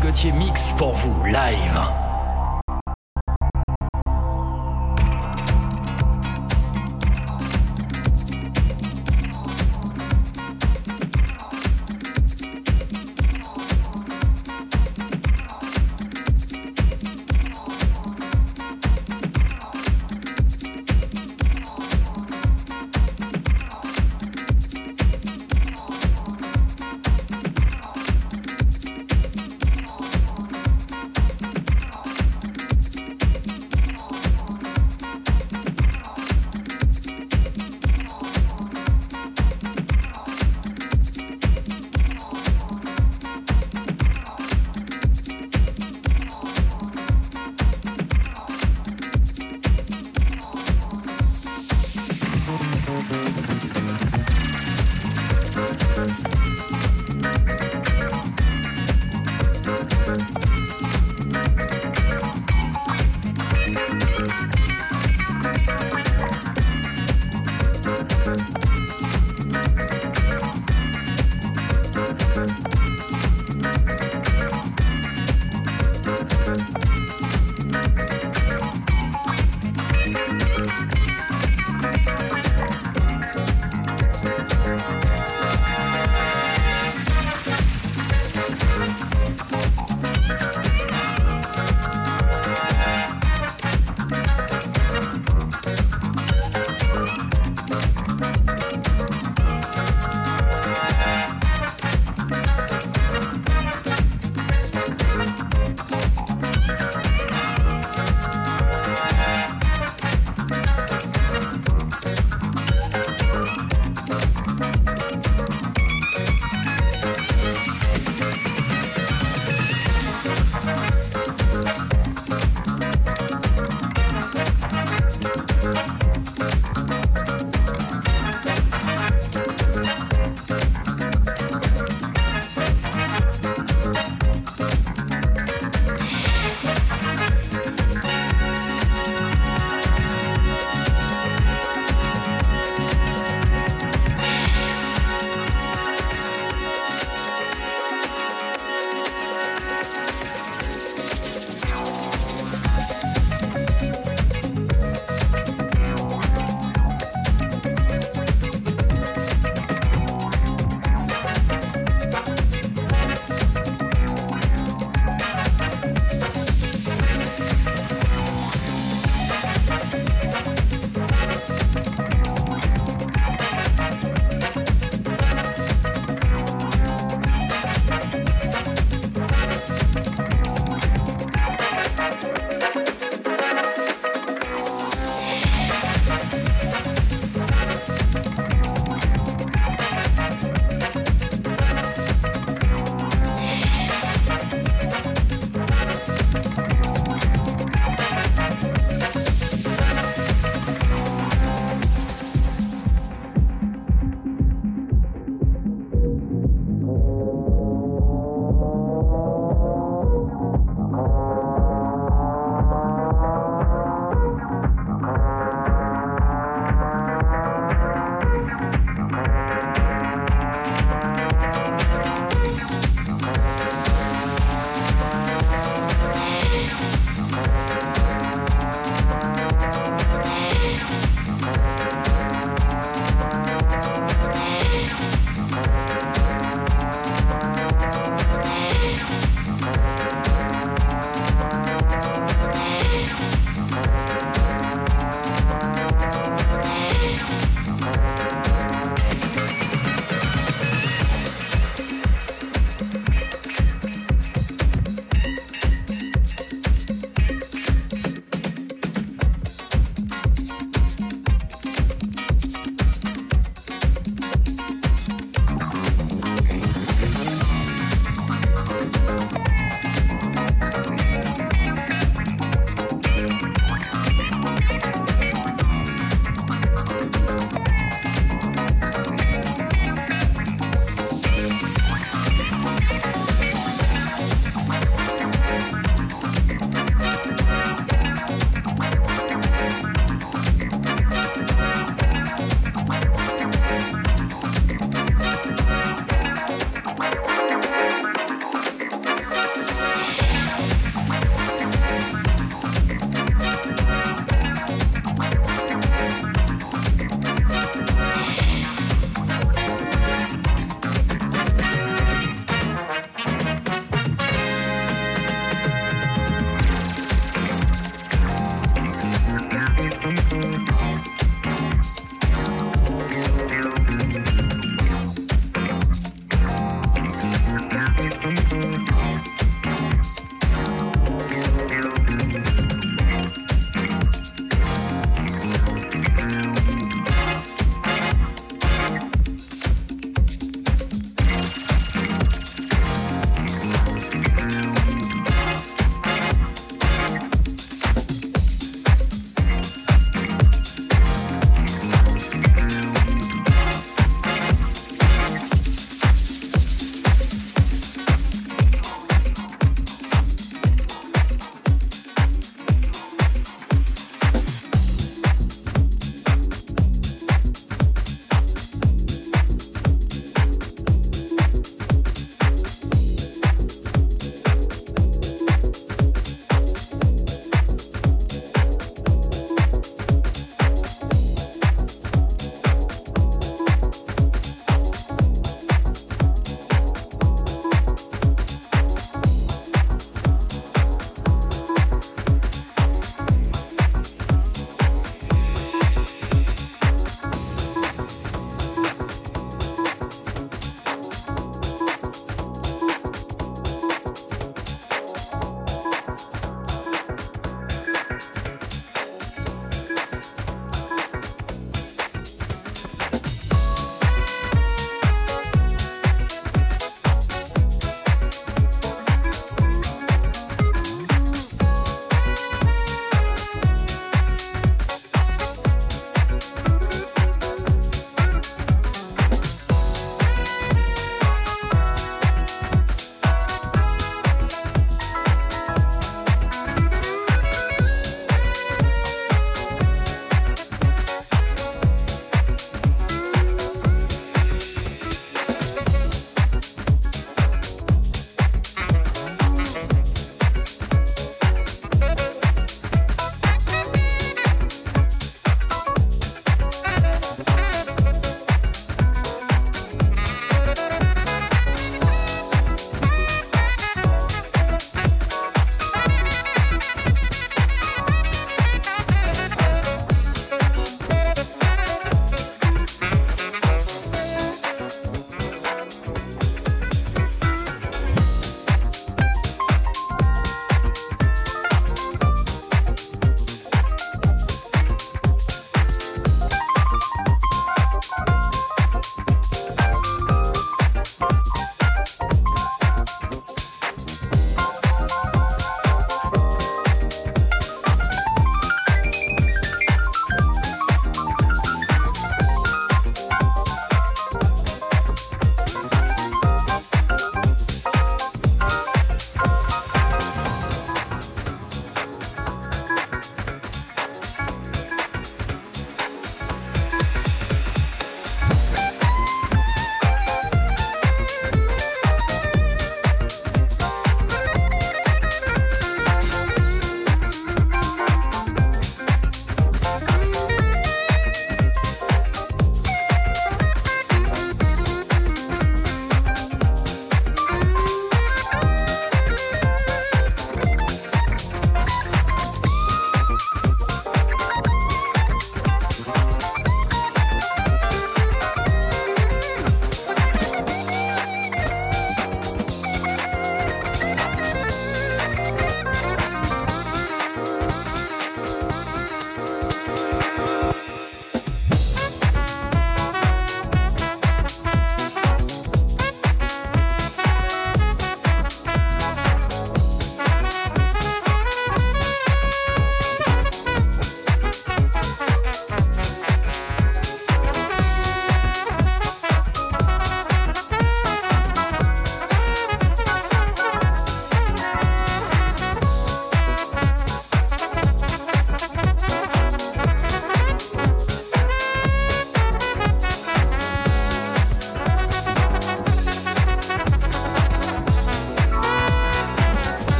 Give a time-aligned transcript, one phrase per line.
[0.00, 2.09] Gauthier mix pour vous live.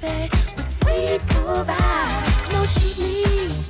[0.00, 2.54] baby, with a sweet, cool vibe.
[2.58, 3.69] on, she's me.